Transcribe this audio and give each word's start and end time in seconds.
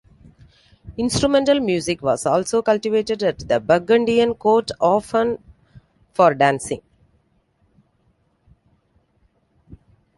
Instrumental 0.97 1.59
music 1.59 2.01
was 2.01 2.25
also 2.25 2.63
cultivated 2.63 3.21
at 3.21 3.47
the 3.47 3.59
Burgundian 3.59 4.33
courts, 4.33 4.71
often 4.81 5.37
for 6.11 6.33
dancing. 6.33 6.81